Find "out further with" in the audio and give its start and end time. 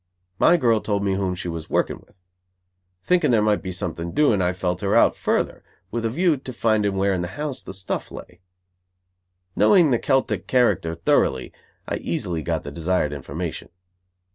4.95-6.05